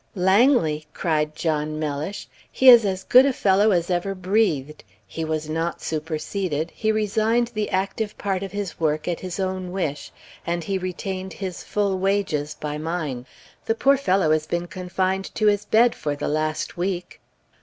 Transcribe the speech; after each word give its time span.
"Langley!" 0.15 0.87
cried 0.95 1.35
John 1.35 1.77
Mellish; 1.77 2.27
"he 2.51 2.69
is 2.69 2.85
as 2.85 3.03
good 3.03 3.27
a 3.27 3.31
fellow 3.31 3.69
as 3.69 3.91
ever 3.91 4.15
breathed. 4.15 4.83
He 5.05 5.23
was 5.23 5.47
not 5.47 5.79
superseded; 5.79 6.71
he 6.71 6.91
resigned 6.91 7.49
the 7.49 7.69
active 7.69 8.17
part 8.17 8.41
of 8.41 8.51
his 8.51 8.79
work 8.79 9.07
at 9.07 9.19
his 9.19 9.39
own 9.39 9.71
wish, 9.71 10.11
and 10.43 10.63
he 10.63 10.79
retained 10.79 11.33
his 11.33 11.63
full 11.63 11.99
wages 11.99 12.55
by 12.59 12.79
mine. 12.79 13.27
The 13.65 13.75
poor 13.75 13.95
fellow 13.95 14.31
has 14.31 14.47
been 14.47 14.65
confined 14.65 15.35
to 15.35 15.45
his 15.45 15.65
bed 15.65 15.93
for 15.93 16.15
the 16.15 16.27
last 16.27 16.75
week." 16.77 17.19